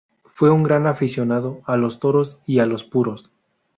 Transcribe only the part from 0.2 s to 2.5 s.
Fue un gran aficionado a los toros